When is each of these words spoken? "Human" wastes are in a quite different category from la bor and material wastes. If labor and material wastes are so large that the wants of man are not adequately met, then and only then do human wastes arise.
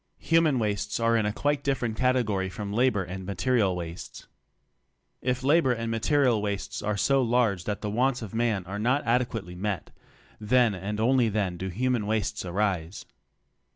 "Human" 0.17 0.57
wastes 0.57 0.99
are 0.99 1.15
in 1.15 1.27
a 1.27 1.31
quite 1.31 1.63
different 1.63 1.95
category 1.95 2.49
from 2.49 2.73
la 2.73 2.89
bor 2.89 3.03
and 3.03 3.23
material 3.23 3.75
wastes. 3.75 4.25
If 5.21 5.43
labor 5.43 5.71
and 5.73 5.91
material 5.91 6.41
wastes 6.41 6.81
are 6.81 6.97
so 6.97 7.21
large 7.21 7.65
that 7.65 7.81
the 7.81 7.89
wants 7.91 8.23
of 8.23 8.33
man 8.33 8.65
are 8.65 8.79
not 8.79 9.05
adequately 9.05 9.53
met, 9.53 9.91
then 10.39 10.73
and 10.73 10.99
only 10.99 11.29
then 11.29 11.55
do 11.55 11.67
human 11.69 12.07
wastes 12.07 12.43
arise. 12.43 13.05